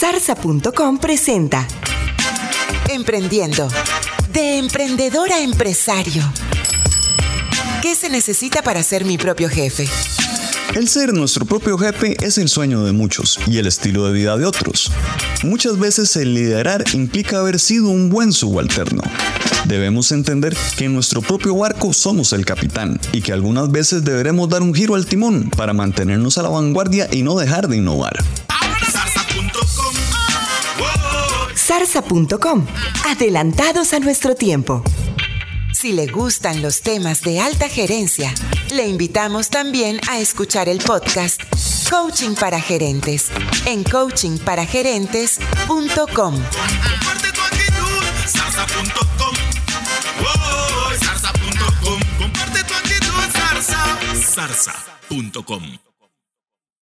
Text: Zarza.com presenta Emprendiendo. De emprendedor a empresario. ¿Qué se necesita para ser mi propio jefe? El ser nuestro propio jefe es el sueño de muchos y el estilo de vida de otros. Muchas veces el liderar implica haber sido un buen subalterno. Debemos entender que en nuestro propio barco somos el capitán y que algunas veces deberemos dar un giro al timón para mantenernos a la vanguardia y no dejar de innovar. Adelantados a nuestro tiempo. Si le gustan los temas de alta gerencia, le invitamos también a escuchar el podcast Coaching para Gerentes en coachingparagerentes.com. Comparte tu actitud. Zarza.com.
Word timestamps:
Zarza.com 0.00 0.96
presenta 0.96 1.68
Emprendiendo. 2.88 3.68
De 4.32 4.56
emprendedor 4.56 5.30
a 5.30 5.42
empresario. 5.42 6.22
¿Qué 7.82 7.94
se 7.94 8.08
necesita 8.08 8.62
para 8.62 8.82
ser 8.82 9.04
mi 9.04 9.18
propio 9.18 9.50
jefe? 9.50 9.86
El 10.74 10.88
ser 10.88 11.12
nuestro 11.12 11.44
propio 11.44 11.76
jefe 11.76 12.16
es 12.22 12.38
el 12.38 12.48
sueño 12.48 12.82
de 12.82 12.92
muchos 12.92 13.38
y 13.46 13.58
el 13.58 13.66
estilo 13.66 14.06
de 14.06 14.14
vida 14.14 14.38
de 14.38 14.46
otros. 14.46 14.90
Muchas 15.44 15.78
veces 15.78 16.16
el 16.16 16.32
liderar 16.32 16.82
implica 16.94 17.40
haber 17.40 17.60
sido 17.60 17.88
un 17.88 18.08
buen 18.08 18.32
subalterno. 18.32 19.02
Debemos 19.66 20.12
entender 20.12 20.56
que 20.78 20.86
en 20.86 20.94
nuestro 20.94 21.20
propio 21.20 21.54
barco 21.54 21.92
somos 21.92 22.32
el 22.32 22.46
capitán 22.46 22.98
y 23.12 23.20
que 23.20 23.34
algunas 23.34 23.70
veces 23.70 24.02
deberemos 24.02 24.48
dar 24.48 24.62
un 24.62 24.72
giro 24.72 24.94
al 24.94 25.04
timón 25.04 25.50
para 25.50 25.74
mantenernos 25.74 26.38
a 26.38 26.42
la 26.42 26.48
vanguardia 26.48 27.06
y 27.12 27.22
no 27.22 27.36
dejar 27.36 27.68
de 27.68 27.76
innovar. 27.76 28.16
Adelantados 33.06 33.94
a 33.94 34.00
nuestro 34.00 34.34
tiempo. 34.34 34.84
Si 35.72 35.92
le 35.92 36.08
gustan 36.08 36.60
los 36.60 36.82
temas 36.82 37.22
de 37.22 37.40
alta 37.40 37.68
gerencia, 37.68 38.34
le 38.70 38.86
invitamos 38.86 39.48
también 39.48 39.98
a 40.08 40.20
escuchar 40.20 40.68
el 40.68 40.76
podcast 40.78 41.40
Coaching 41.88 42.34
para 42.34 42.60
Gerentes 42.60 43.30
en 43.64 43.82
coachingparagerentes.com. 43.84 45.38
Comparte 46.98 47.32
tu 47.32 47.40
actitud. 47.40 48.04
Zarza.com. 54.26 55.89